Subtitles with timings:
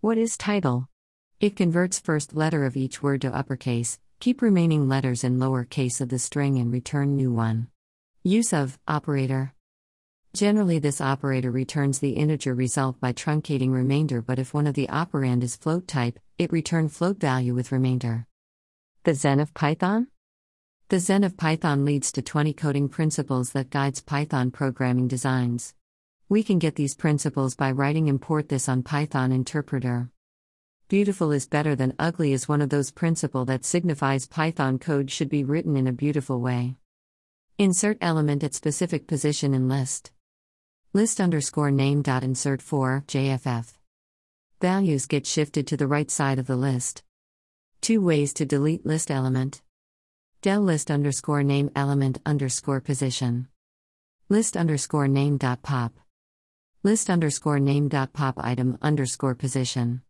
[0.00, 0.88] What is title?
[1.40, 6.08] It converts first letter of each word to uppercase, keep remaining letters in lowercase of
[6.08, 7.66] the string and return new one.
[8.22, 9.54] Use of operator.
[10.32, 14.86] Generally, this operator returns the integer result by truncating remainder, but if one of the
[14.86, 18.24] operand is float type, it return float value with remainder.
[19.02, 20.06] The Zen of Python?
[20.90, 25.74] The Zen of Python leads to 20 coding principles that guides Python programming designs.
[26.30, 30.10] We can get these principles by writing import this on Python interpreter.
[30.86, 35.30] Beautiful is better than ugly is one of those principle that signifies Python code should
[35.30, 36.76] be written in a beautiful way.
[37.56, 40.12] Insert element at specific position in list.
[40.92, 43.72] List underscore name dot insert for JFF.
[44.60, 47.04] Values get shifted to the right side of the list.
[47.80, 49.62] Two ways to delete list element.
[50.42, 53.48] Del list underscore name element underscore position.
[54.28, 55.94] List underscore name dot pop.
[56.84, 60.02] List underscore name dot pop item underscore position.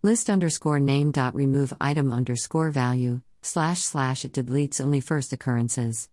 [0.00, 6.08] List underscore name dot remove item underscore value, slash slash it deletes only first occurrences.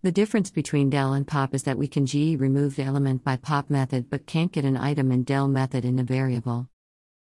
[0.00, 3.68] The difference between del and pop is that we can ge remove element by pop
[3.68, 6.70] method but can't get an item in del method in a variable.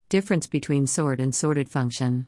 [0.08, 2.26] Difference between sort and sorted function.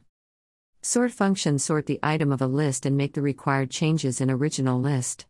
[0.83, 4.79] Sort function sort the item of a list and make the required changes in original
[4.79, 5.25] list.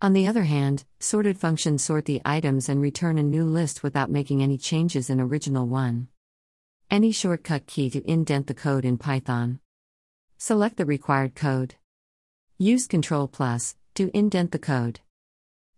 [0.00, 4.10] On the other hand, sorted functions sort the items and return a new list without
[4.10, 6.06] making any changes in original one.
[6.88, 9.58] Any shortcut key to indent the code in Python.
[10.36, 11.74] Select the required code.
[12.58, 15.00] Use Ctrl plus to indent the code.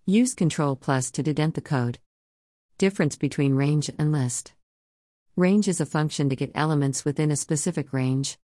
[0.05, 1.99] Use Ctrl plus to dedent the code.
[2.77, 4.53] Difference between range and list.
[5.35, 8.37] Range is a function to get elements within a specific range.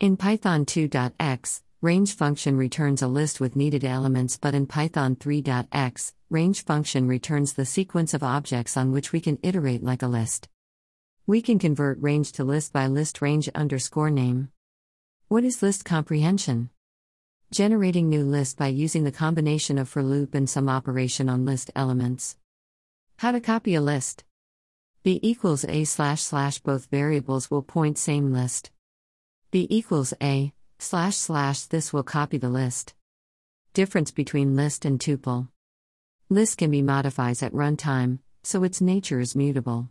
[0.00, 6.12] In Python 2.x, range function returns a list with needed elements, but in Python 3.x,
[6.28, 10.50] range function returns the sequence of objects on which we can iterate like a list.
[11.26, 14.50] We can convert range to list by list range underscore name.
[15.28, 16.68] What is list comprehension?
[17.50, 21.70] Generating new list by using the combination of for loop and some operation on list
[21.74, 22.36] elements.
[23.20, 24.24] How to copy a list?
[25.02, 28.70] b equals a slash slash both variables will point same list
[29.50, 32.94] b equals a slash slash this will copy the list.
[33.74, 35.48] Difference between list and tuple.
[36.28, 39.88] List can be modified at runtime, so its nature is mutable.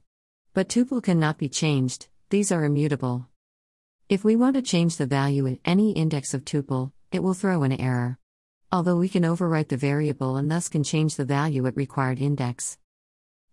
[0.53, 3.27] But tuple cannot be changed, these are immutable.
[4.09, 7.63] If we want to change the value at any index of tuple, it will throw
[7.63, 8.17] an error.
[8.71, 12.77] Although we can overwrite the variable and thus can change the value at required index.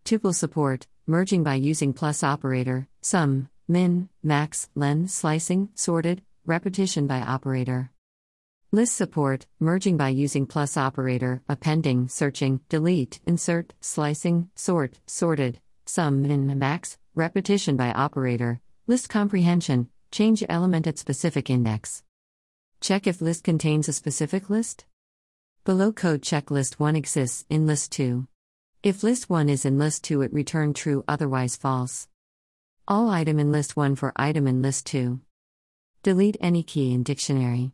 [0.05, 7.21] Tuple support, merging by using plus operator, sum, min, max, len, slicing, sorted, repetition by
[7.21, 7.91] operator.
[8.73, 16.23] List support, merging by using plus operator, appending, searching, delete, insert, slicing, sort, sorted, sum,
[16.23, 22.03] min, max, repetition by operator, list comprehension, change element at specific index.
[22.81, 24.85] Check if list contains a specific list.
[25.65, 28.27] Below code check list 1 exists in list 2.
[28.83, 32.09] If list 1 is in list 2 it return true otherwise false.
[32.87, 35.21] All item in list 1 for item in list 2.
[36.07, 37.73] Delete any key in dictionary.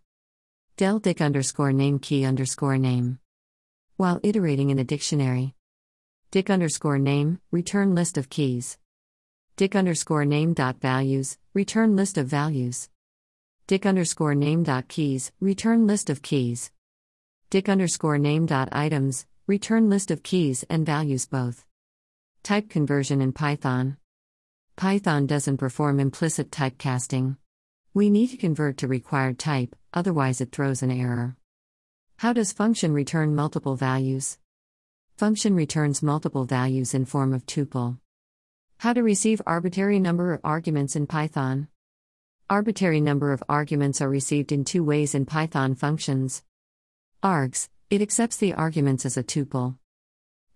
[0.79, 3.19] Del dic underscore name key underscore name.
[3.99, 5.55] While iterating in a dictionary.
[6.31, 8.79] Dic underscore name, return list of keys.
[9.57, 12.89] Dic underscore name dot values, return list of values.
[13.67, 16.71] Dic underscore name dot keys, return list of keys.
[17.51, 21.67] Dic underscore name dot items, return list of keys and values both.
[22.43, 23.99] Type conversion in Python.
[24.77, 27.37] Python doesn't perform implicit typecasting.
[27.95, 31.37] We need to convert to required type, otherwise, it throws an error.
[32.17, 34.39] How does function return multiple values?
[35.19, 37.99] Function returns multiple values in form of tuple.
[38.79, 41.69] How to receive arbitrary number of arguments in Python?
[42.49, 46.43] Arbitrary number of arguments are received in two ways in Python functions.
[47.23, 49.77] args, it accepts the arguments as a tuple.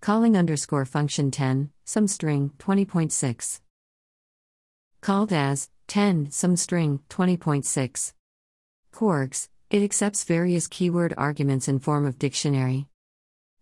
[0.00, 3.60] Calling underscore function 10, some string 20.6
[5.06, 8.12] called as 10 some string 20.6
[8.92, 12.86] kwargs it accepts various keyword arguments in form of dictionary.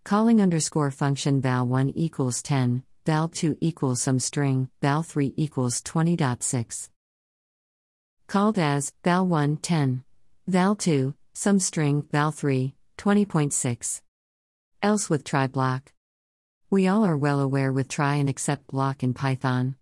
[0.04, 6.88] Calling underscore function val1 equals 10 val2 equals some string val3 equals 20.6
[8.26, 10.04] called as val1 10
[10.50, 14.00] val2 some string val3 20.6
[14.82, 15.92] else with try block.
[16.68, 19.76] We all are well aware with try and except block in python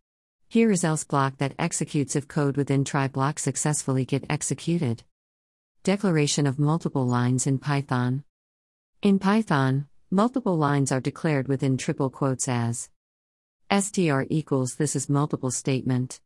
[0.53, 5.03] here is else block that executes if code within try block successfully get executed.
[5.83, 8.23] Declaration of multiple lines in Python.
[9.01, 12.91] In Python, multiple lines are declared within triple quotes as
[13.71, 16.21] str equals this is multiple statement.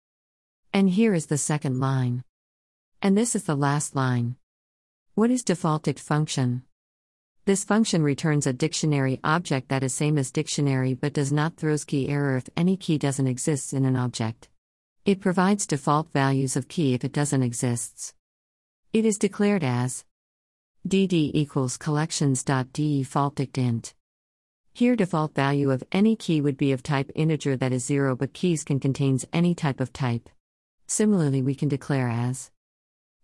[0.73, 2.25] And here is the second line.
[3.01, 4.35] And this is the last line.
[5.15, 6.65] What is defaultdict function?
[7.47, 11.85] This function returns a dictionary object that is same as dictionary but does not throws
[11.85, 14.49] key error if any key doesn't exist in an object.
[15.05, 18.15] It provides default values of key if it doesn't exists.
[18.93, 20.05] It is declared as
[20.89, 23.95] dd equals collections.defaultDict.
[24.75, 28.33] Here default value of any key would be of type integer that is 0 but
[28.33, 30.29] keys can contains any type of type.
[30.89, 32.51] Similarly we can declare as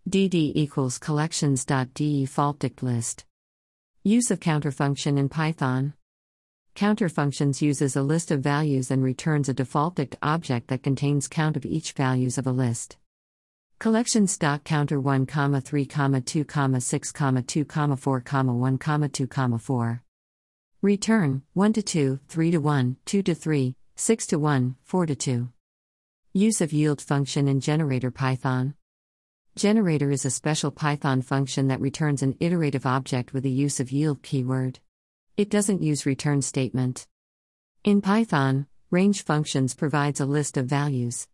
[0.09, 3.25] dd equals collections.defaultDict list.
[4.05, 5.95] Use of counter function in Python.
[6.75, 11.29] Counter functions uses a list of values and returns a default dict object that contains
[11.29, 12.97] count of each values of a list.
[13.79, 16.47] Collections counter 1, 3, 2,
[16.81, 17.13] 6,
[17.47, 17.65] 2,
[17.97, 18.79] 4, 1,
[19.09, 19.29] 2,
[19.61, 20.03] 4.
[20.83, 25.15] Return 1 to 2, 3 to 1, 2 to 3, 6 to 1, 4 to
[25.15, 25.49] 2.
[26.33, 28.75] Use of yield function in generator Python.
[29.55, 33.93] Generator is a special Python function that returns an iterative object with the use of
[33.93, 34.81] yield keyword.
[35.37, 37.07] It doesn't use return statement.
[37.85, 41.29] In Python, range functions provides a list of values.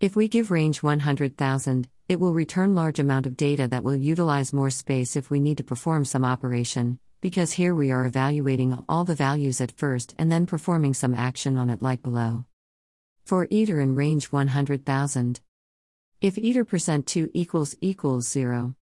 [0.00, 4.52] If we give range 100,000, it will return large amount of data that will utilize
[4.52, 9.04] more space if we need to perform some operation, because here we are evaluating all
[9.04, 12.46] the values at first and then performing some action on it like below.
[13.22, 15.40] For iter in range 100,000.
[16.20, 18.74] If iter percent 2 equals equals 0.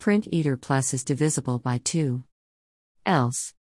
[0.00, 2.24] Print iter plus is divisible by 2.
[3.06, 3.54] Else.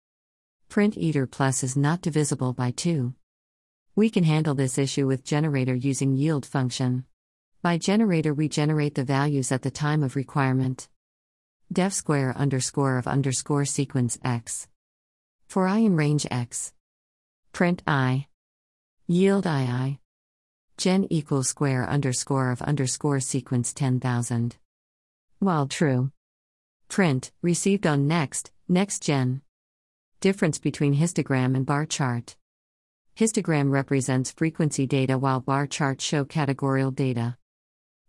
[0.70, 3.14] Print iter plus is not divisible by 2.
[3.96, 7.06] We can handle this issue with generator using yield function.
[7.62, 10.90] By generator we generate the values at the time of requirement.
[11.72, 14.68] def square underscore of underscore sequence x.
[15.46, 16.74] For i in range x.
[17.52, 18.26] Print i.
[19.06, 20.00] Yield ii.
[20.78, 24.58] Gen equals square underscore of underscore sequence 10,000.
[25.40, 26.12] While true.
[26.90, 29.42] Print, received on next, next gen.
[30.20, 32.36] Difference between histogram and bar chart.
[33.18, 37.38] Histogram represents frequency data while bar charts show categorical data.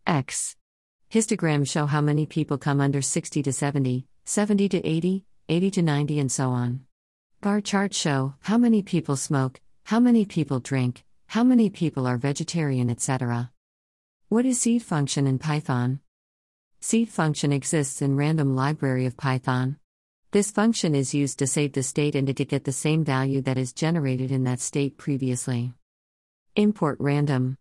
[0.05, 0.57] X.
[1.09, 5.83] Histograms show how many people come under 60 to 70, 70 to 80, 80 to
[5.83, 6.81] 90, and so on.
[7.41, 12.17] Bar charts show how many people smoke, how many people drink, how many people are
[12.17, 13.51] vegetarian, etc.
[14.29, 16.01] What is seed function in Python?
[16.81, 19.79] Seed function exists in random library of Python.
[20.33, 23.59] This function is used to save the state and to get the same value that
[23.59, 25.73] is generated in that state previously.
[26.55, 27.57] Import random.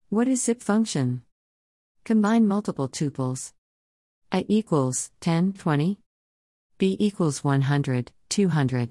[0.10, 1.22] What is zip function?
[2.04, 3.54] Combine multiple tuples.
[4.34, 6.00] A equals 10, 20.
[6.80, 8.90] B equals 100, 200.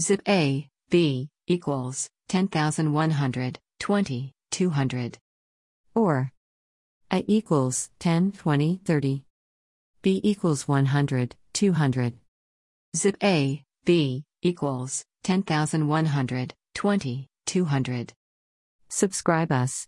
[0.00, 5.18] Zip A, B equals 10,100, 20, 200.
[5.94, 6.32] Or
[7.12, 9.24] A equals 10, 20, 30.
[10.02, 12.14] B equals 100, 200.
[12.96, 18.12] Zip A, B, equals 10,100, 20, 200.
[18.88, 19.86] Subscribe us.